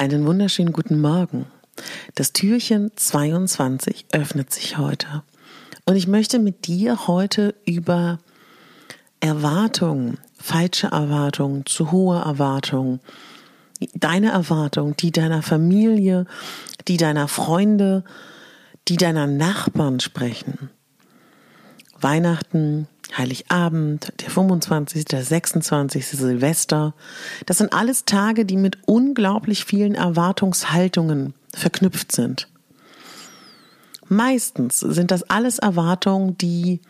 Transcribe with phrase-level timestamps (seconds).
[0.00, 1.44] Einen wunderschönen guten Morgen.
[2.14, 5.24] Das Türchen 22 öffnet sich heute.
[5.84, 8.18] Und ich möchte mit dir heute über
[9.20, 13.00] Erwartungen, falsche Erwartungen, zu hohe Erwartungen,
[13.92, 16.24] deine Erwartungen, die deiner Familie,
[16.88, 18.02] die deiner Freunde,
[18.88, 20.70] die deiner Nachbarn sprechen.
[22.02, 26.06] Weihnachten, Heiligabend, der 25., der 26.
[26.06, 26.94] Silvester.
[27.46, 32.48] Das sind alles Tage, die mit unglaublich vielen Erwartungshaltungen verknüpft sind.
[34.08, 36.80] Meistens sind das alles Erwartungen, die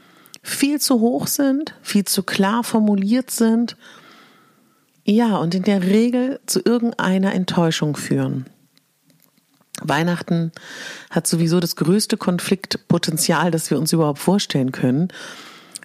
[0.42, 3.76] viel zu hoch sind, viel zu klar formuliert sind,
[5.04, 8.46] ja, und in der Regel zu irgendeiner Enttäuschung führen.
[9.82, 10.52] Weihnachten
[11.10, 15.08] hat sowieso das größte Konfliktpotenzial, das wir uns überhaupt vorstellen können.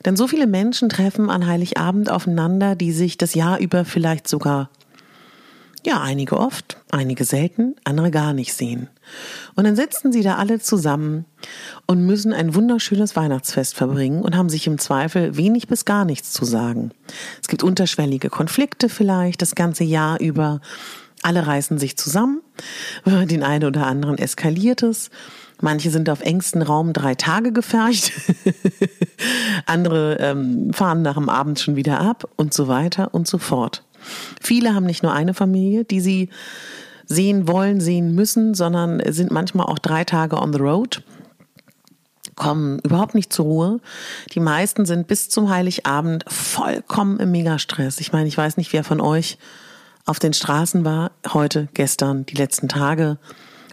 [0.05, 4.69] Denn so viele Menschen treffen an Heiligabend aufeinander, die sich das Jahr über vielleicht sogar,
[5.83, 8.89] ja, einige oft, einige selten, andere gar nicht sehen.
[9.55, 11.25] Und dann sitzen sie da alle zusammen
[11.85, 16.31] und müssen ein wunderschönes Weihnachtsfest verbringen und haben sich im Zweifel wenig bis gar nichts
[16.31, 16.91] zu sagen.
[17.41, 20.59] Es gibt unterschwellige Konflikte vielleicht das ganze Jahr über.
[21.25, 22.41] Alle reißen sich zusammen,
[23.05, 25.09] den einen oder anderen eskaliert es.
[25.59, 28.11] Manche sind auf engstem Raum drei Tage gefercht,
[29.65, 33.83] andere ähm, fahren nach dem Abend schon wieder ab und so weiter und so fort.
[34.39, 36.29] Viele haben nicht nur eine Familie, die sie
[37.07, 41.01] sehen wollen, sehen müssen, sondern sind manchmal auch drei Tage on the road
[42.35, 43.79] kommen überhaupt nicht zur Ruhe.
[44.33, 48.01] Die meisten sind bis zum Heiligabend vollkommen im Megastress.
[48.01, 49.37] Ich meine, ich weiß nicht, wer von euch
[50.05, 53.17] auf den Straßen war, heute, gestern, die letzten Tage.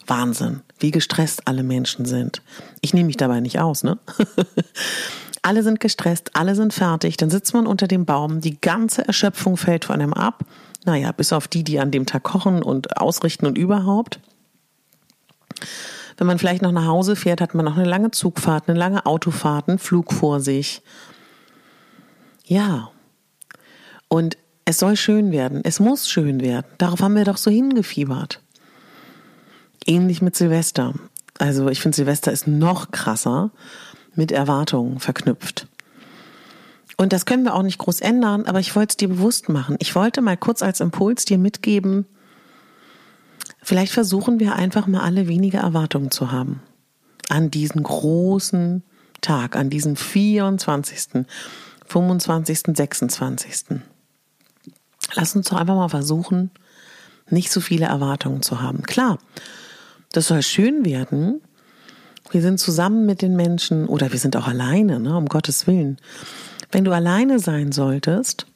[0.07, 2.43] Wahnsinn, wie gestresst alle Menschen sind.
[2.81, 3.99] Ich nehme mich dabei nicht aus, ne?
[5.43, 9.57] alle sind gestresst, alle sind fertig, dann sitzt man unter dem Baum, die ganze Erschöpfung
[9.57, 10.45] fällt von einem ab.
[10.85, 14.19] Naja, bis auf die, die an dem Tag kochen und ausrichten und überhaupt.
[16.17, 19.07] Wenn man vielleicht noch nach Hause fährt, hat man noch eine lange Zugfahrt, eine lange
[19.07, 20.83] Autofahrt, einen Flug vor sich.
[22.45, 22.91] Ja.
[24.09, 25.61] Und es soll schön werden.
[25.65, 26.67] Es muss schön werden.
[26.79, 28.41] Darauf haben wir doch so hingefiebert.
[29.87, 30.95] Ähnlich mit Silvester.
[31.39, 33.51] Also ich finde, Silvester ist noch krasser
[34.15, 35.67] mit Erwartungen verknüpft.
[36.97, 39.77] Und das können wir auch nicht groß ändern, aber ich wollte es dir bewusst machen.
[39.81, 42.07] Ich wollte mal kurz als Impuls dir mitgeben,
[43.63, 46.63] vielleicht versuchen wir einfach mal alle weniger Erwartungen zu haben.
[47.29, 48.85] An diesen großen
[49.21, 51.25] Tag, an diesen 24.,
[51.87, 53.83] 25., 26.
[55.15, 56.51] Lass uns doch einfach mal versuchen,
[57.31, 58.83] nicht so viele Erwartungen zu haben.
[58.83, 59.19] Klar,
[60.13, 61.41] das soll schön werden.
[62.31, 65.99] Wir sind zusammen mit den Menschen oder wir sind auch alleine, ne, um Gottes Willen.
[66.71, 68.47] Wenn du alleine sein solltest,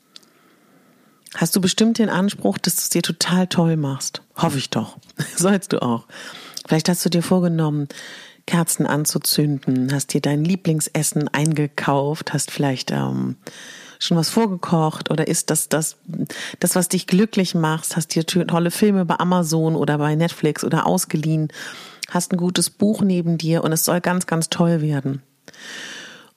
[1.34, 4.22] hast du bestimmt den Anspruch, dass du es dir total toll machst.
[4.36, 4.96] Hoffe ich doch.
[5.36, 6.06] Sollst du auch.
[6.66, 7.88] Vielleicht hast du dir vorgenommen,
[8.46, 13.36] Kerzen anzuzünden, hast dir dein Lieblingsessen eingekauft, hast vielleicht ähm,
[13.98, 15.96] schon was vorgekocht oder ist das das,
[16.60, 17.96] das, was dich glücklich macht?
[17.96, 21.48] Hast dir tolle Filme bei Amazon oder bei Netflix oder ausgeliehen?
[22.10, 25.22] Hast ein gutes Buch neben dir und es soll ganz, ganz toll werden.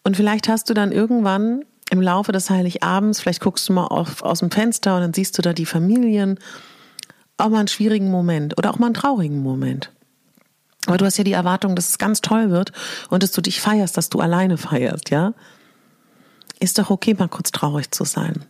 [0.03, 4.21] Und vielleicht hast du dann irgendwann im Laufe des Heiligabends, vielleicht guckst du mal auf,
[4.21, 6.39] aus dem Fenster und dann siehst du da die Familien,
[7.37, 9.91] auch mal einen schwierigen Moment oder auch mal einen traurigen Moment.
[10.85, 12.71] Aber du hast ja die Erwartung, dass es ganz toll wird
[13.09, 15.33] und dass du dich feierst, dass du alleine feierst, ja?
[16.59, 18.45] Ist doch okay, mal kurz traurig zu sein.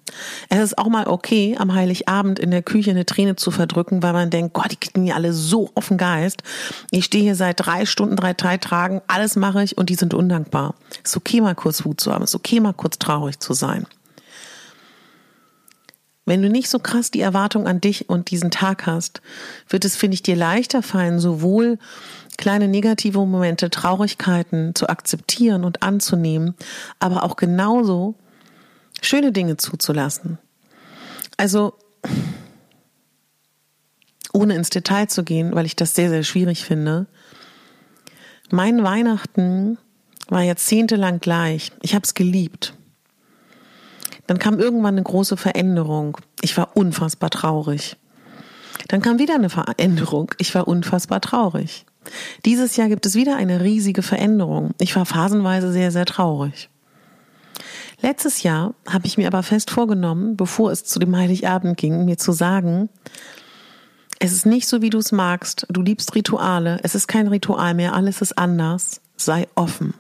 [0.50, 4.14] Es ist auch mal okay, am Heiligabend in der Küche eine Träne zu verdrücken, weil
[4.14, 6.42] man denkt, Gott, die kriegen ja alle so offen Geist.
[6.92, 10.14] Ich stehe hier seit drei Stunden, drei, drei Tagen, alles mache ich und die sind
[10.14, 10.76] undankbar.
[11.04, 12.24] Ist okay, mal kurz Wut zu haben.
[12.24, 13.86] Ist okay, mal kurz traurig zu sein.
[16.30, 19.24] Wenn du nicht so krass die Erwartung an dich und diesen Tag hast,
[19.68, 21.80] wird es, finde ich, dir leichter fallen, sowohl
[22.38, 26.54] kleine negative Momente, Traurigkeiten zu akzeptieren und anzunehmen,
[27.00, 28.14] aber auch genauso
[29.02, 30.38] schöne Dinge zuzulassen.
[31.36, 31.74] Also,
[34.32, 37.08] ohne ins Detail zu gehen, weil ich das sehr, sehr schwierig finde.
[38.52, 39.80] Mein Weihnachten
[40.28, 41.72] war jahrzehntelang gleich.
[41.82, 42.76] Ich habe es geliebt.
[44.30, 46.20] Dann kam irgendwann eine große Veränderung.
[46.44, 47.98] Ich war unfassbar traurig.
[48.88, 50.36] Dann kam wieder eine Veränderung.
[50.38, 51.88] Ich war unfassbar traurig.
[52.46, 54.76] Dieses Jahr gibt es wieder eine riesige Veränderung.
[54.80, 56.70] Ich war phasenweise sehr, sehr traurig.
[58.04, 62.20] Letztes Jahr habe ich mir aber fest vorgenommen, bevor es zu dem Heiligabend ging, mir
[62.20, 62.88] zu sagen,
[64.20, 65.66] es ist nicht so, wie du es magst.
[65.72, 66.80] Du liebst Rituale.
[66.84, 67.96] Es ist kein Ritual mehr.
[67.96, 69.02] Alles ist anders.
[69.18, 69.96] Sei offen.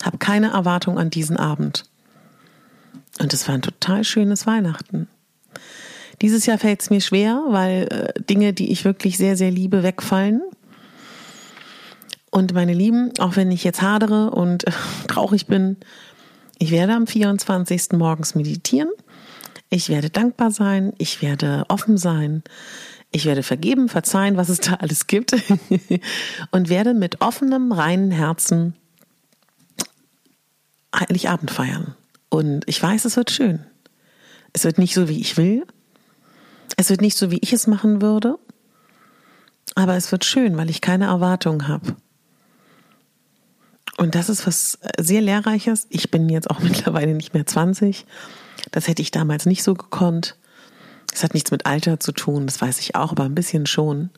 [0.00, 1.86] Hab keine Erwartung an diesen Abend.
[3.18, 5.08] Und es war ein total schönes Weihnachten.
[6.20, 9.82] Dieses Jahr fällt es mir schwer, weil äh, Dinge, die ich wirklich sehr, sehr liebe,
[9.82, 10.42] wegfallen.
[12.30, 14.72] Und meine Lieben, auch wenn ich jetzt hadere und äh,
[15.08, 15.76] traurig bin,
[16.58, 17.92] ich werde am 24.
[17.92, 18.88] morgens meditieren.
[19.68, 20.92] Ich werde dankbar sein.
[20.98, 22.42] Ich werde offen sein.
[23.10, 25.34] Ich werde vergeben, verzeihen, was es da alles gibt.
[26.50, 28.74] und werde mit offenem, reinen Herzen
[30.94, 31.96] Heiligabend feiern.
[32.32, 33.66] Und ich weiß, es wird schön.
[34.54, 35.66] Es wird nicht so, wie ich will.
[36.78, 38.38] Es wird nicht so, wie ich es machen würde.
[39.74, 41.94] Aber es wird schön, weil ich keine Erwartungen habe.
[43.98, 45.86] Und das ist was sehr Lehrreiches.
[45.90, 48.06] Ich bin jetzt auch mittlerweile nicht mehr 20.
[48.70, 50.38] Das hätte ich damals nicht so gekonnt.
[51.12, 54.08] Es hat nichts mit Alter zu tun, das weiß ich auch, aber ein bisschen schon.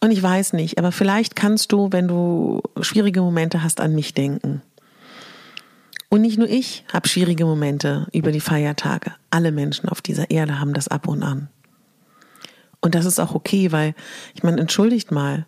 [0.00, 4.12] Und ich weiß nicht, aber vielleicht kannst du, wenn du schwierige Momente hast, an mich
[4.12, 4.60] denken.
[6.14, 9.10] Und nicht nur ich habe schwierige Momente über die Feiertage.
[9.30, 11.48] Alle Menschen auf dieser Erde haben das ab und an.
[12.80, 13.96] Und das ist auch okay, weil,
[14.32, 15.44] ich meine, entschuldigt mal,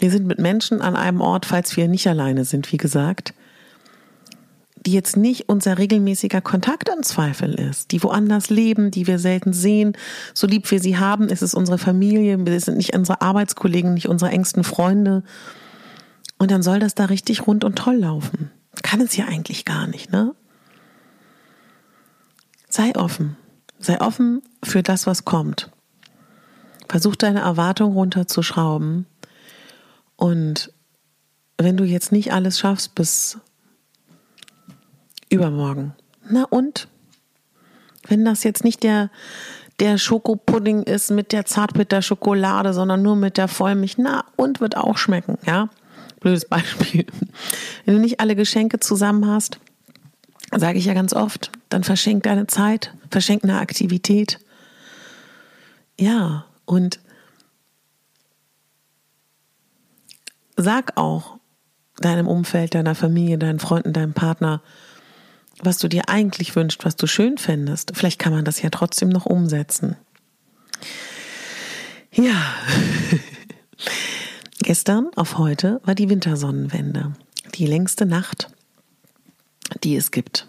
[0.00, 3.34] wir sind mit Menschen an einem Ort, falls wir nicht alleine sind, wie gesagt,
[4.84, 9.52] die jetzt nicht unser regelmäßiger Kontakt im Zweifel ist, die woanders leben, die wir selten
[9.52, 9.96] sehen,
[10.34, 14.08] so lieb wir sie haben, ist es unsere Familie, wir sind nicht unsere Arbeitskollegen, nicht
[14.08, 15.22] unsere engsten Freunde.
[16.36, 18.50] Und dann soll das da richtig rund und toll laufen.
[18.82, 20.34] Kann es ja eigentlich gar nicht, ne?
[22.68, 23.36] Sei offen.
[23.78, 25.70] Sei offen für das, was kommt.
[26.88, 29.06] Versuch deine Erwartung runterzuschrauben
[30.16, 30.72] und
[31.58, 33.38] wenn du jetzt nicht alles schaffst bis
[35.28, 35.94] übermorgen,
[36.28, 36.88] na und?
[38.06, 39.10] Wenn das jetzt nicht der,
[39.80, 44.98] der Schokopudding ist mit der Zartbitterschokolade, sondern nur mit der Vollmilch, na und wird auch
[44.98, 45.68] schmecken, ja?
[46.20, 47.06] Blödes Beispiel.
[47.84, 49.58] Wenn du nicht alle Geschenke zusammen hast,
[50.56, 54.38] sage ich ja ganz oft, dann verschenk deine Zeit, verschenk eine Aktivität.
[55.98, 57.00] Ja, und
[60.60, 61.38] Sag auch
[62.00, 64.60] deinem Umfeld, deiner Familie, deinen Freunden, deinem Partner,
[65.62, 67.92] was du dir eigentlich wünschst, was du schön fändest.
[67.94, 69.96] Vielleicht kann man das ja trotzdem noch umsetzen.
[72.12, 72.34] Ja,
[74.68, 77.14] gestern auf heute war die Wintersonnenwende,
[77.54, 78.50] die längste Nacht,
[79.82, 80.46] die es gibt.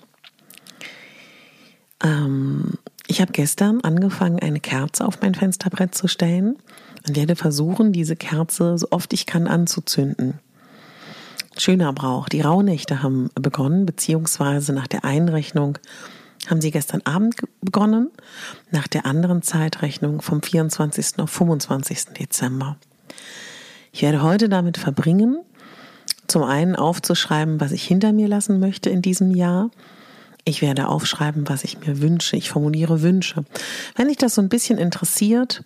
[2.04, 2.74] Ähm,
[3.07, 6.57] ich habe gestern angefangen, eine Kerze auf mein Fensterbrett zu stellen
[7.07, 10.39] und werde versuchen, diese Kerze so oft ich kann anzuzünden.
[11.57, 12.27] Schöner Brauch.
[12.27, 15.77] Die Rauhnächte haben begonnen, beziehungsweise nach der Einrechnung
[16.50, 18.10] haben sie gestern Abend begonnen,
[18.69, 21.19] nach der anderen Zeitrechnung vom 24.
[21.19, 22.07] auf 25.
[22.19, 22.75] Dezember.
[23.91, 25.39] Ich werde heute damit verbringen,
[26.27, 29.71] zum einen aufzuschreiben, was ich hinter mir lassen möchte in diesem Jahr,
[30.45, 32.36] ich werde aufschreiben, was ich mir wünsche.
[32.36, 33.46] Ich formuliere Wünsche.
[33.96, 35.63] Wenn dich das so ein bisschen interessiert,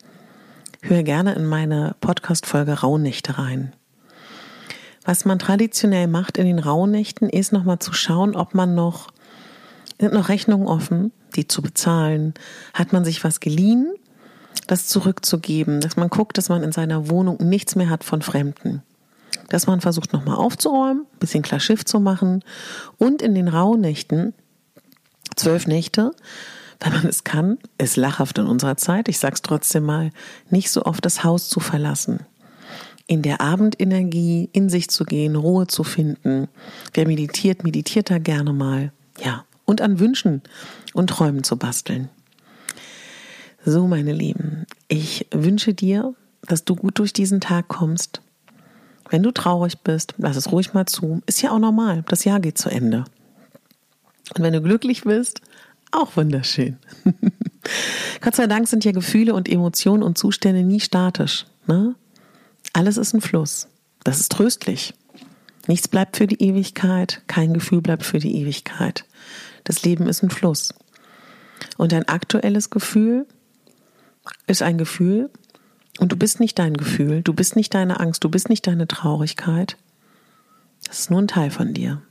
[0.81, 3.73] hör gerne in meine Podcast-Folge Rauhnächte rein.
[5.05, 9.07] Was man traditionell macht in den Rauhnächten, ist nochmal zu schauen, ob man noch,
[9.99, 12.33] sind noch Rechnungen offen, die zu bezahlen?
[12.73, 13.93] Hat man sich was geliehen?
[14.67, 18.81] Das zurückzugeben, dass man guckt, dass man in seiner Wohnung nichts mehr hat von Fremden
[19.49, 22.43] dass man versucht nochmal aufzuräumen, bisschen klar Schiff zu machen
[22.97, 24.33] und in den Rauhnächten
[25.35, 26.13] Zwölf Nächte,
[26.79, 30.11] wenn man es kann, ist lachhaft in unserer Zeit, ich sag's trotzdem mal,
[30.49, 32.19] nicht so oft das Haus zu verlassen.
[33.07, 36.47] In der Abendenergie in sich zu gehen, Ruhe zu finden.
[36.93, 38.91] Wer meditiert, meditiert da gerne mal.
[39.23, 40.41] Ja, und an Wünschen
[40.93, 42.09] und Träumen zu basteln.
[43.65, 48.21] So, meine Lieben, ich wünsche dir, dass du gut durch diesen Tag kommst.
[49.09, 51.21] Wenn du traurig bist, lass es ruhig mal zu.
[51.27, 52.03] Ist ja auch normal.
[52.09, 53.05] Das Jahr geht zu Ende.
[54.35, 55.39] Und wenn du glücklich bist,
[55.91, 56.77] auch wunderschön.
[58.21, 61.45] Gott sei Dank sind ja Gefühle und Emotionen und Zustände nie statisch.
[61.65, 61.95] Ne?
[62.73, 63.69] Alles ist ein Fluss.
[64.03, 64.93] Das ist tröstlich.
[65.67, 69.05] Nichts bleibt für die Ewigkeit, kein Gefühl bleibt für die Ewigkeit.
[69.63, 70.73] Das Leben ist ein Fluss.
[71.77, 73.25] Und ein aktuelles Gefühl
[74.47, 75.29] ist ein Gefühl
[75.99, 78.87] und du bist nicht dein Gefühl, du bist nicht deine Angst, du bist nicht deine
[78.87, 79.77] Traurigkeit.
[80.85, 82.01] Das ist nur ein Teil von dir.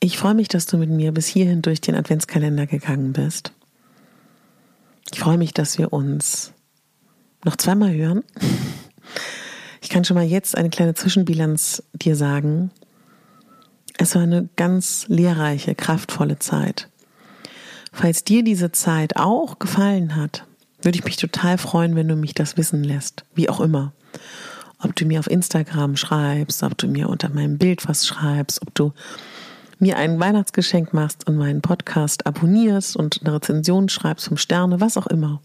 [0.00, 3.52] Ich freue mich, dass du mit mir bis hierhin durch den Adventskalender gegangen bist.
[5.12, 6.52] Ich freue mich, dass wir uns
[7.44, 8.22] noch zweimal hören.
[9.80, 12.70] Ich kann schon mal jetzt eine kleine Zwischenbilanz dir sagen.
[13.98, 16.88] Es war eine ganz lehrreiche, kraftvolle Zeit.
[17.94, 20.44] Falls dir diese Zeit auch gefallen hat,
[20.82, 23.24] würde ich mich total freuen, wenn du mich das wissen lässt.
[23.36, 23.92] Wie auch immer.
[24.80, 28.74] Ob du mir auf Instagram schreibst, ob du mir unter meinem Bild was schreibst, ob
[28.74, 28.92] du
[29.78, 34.96] mir ein Weihnachtsgeschenk machst und meinen Podcast abonnierst und eine Rezension schreibst vom Sterne, was
[34.96, 35.40] auch immer.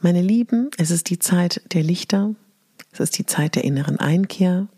[0.00, 2.36] Meine Lieben, es ist die Zeit der Lichter,
[2.92, 4.68] es ist die Zeit der inneren Einkehr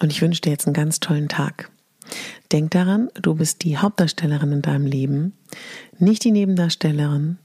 [0.00, 1.70] und ich wünsche dir jetzt einen ganz tollen Tag.
[2.50, 5.34] Denk daran, du bist die Hauptdarstellerin in deinem Leben,
[5.98, 7.36] nicht die Nebendarstellerin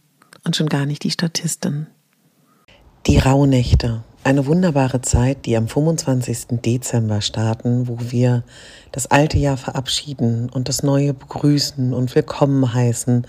[0.45, 1.87] und schon gar nicht die Statistin.
[3.05, 4.03] Die Rauhnächte.
[4.23, 6.61] Eine wunderbare Zeit, die am 25.
[6.63, 8.45] Dezember starten, wo wir
[8.93, 13.27] das alte Jahr verabschieden und das neue begrüßen und willkommen heißen,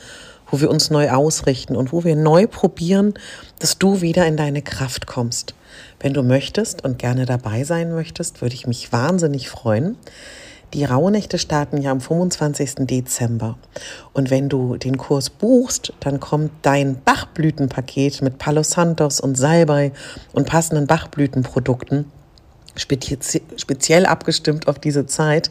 [0.49, 3.15] wo wir uns neu ausrichten und wo wir neu probieren,
[3.59, 5.57] dass du wieder in deine Kraft kommst.
[5.99, 9.97] Wenn du möchtest und gerne dabei sein möchtest, würde ich mich wahnsinnig freuen.
[10.75, 12.87] Die Rauhnächte starten ja am 25.
[12.87, 13.57] Dezember.
[14.13, 19.93] Und wenn du den Kurs buchst, dann kommt dein Bachblütenpaket mit Palo Santos und Salbei
[20.33, 22.07] und passenden Bachblütenprodukten
[22.77, 25.51] speziell abgestimmt auf diese Zeit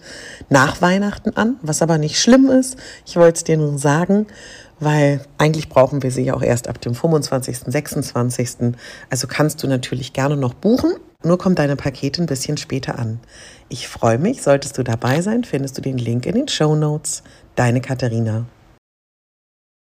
[0.49, 2.77] nach Weihnachten an, was aber nicht schlimm ist.
[3.05, 4.27] Ich wollte es dir nur sagen,
[4.79, 8.49] weil eigentlich brauchen wir sie ja auch erst ab dem 25., 26.
[9.09, 10.93] Also kannst du natürlich gerne noch buchen.
[11.23, 13.19] Nur kommt deine Pakete ein bisschen später an.
[13.69, 17.23] Ich freue mich, solltest du dabei sein, findest du den Link in den Show Notes.
[17.55, 18.45] Deine Katharina.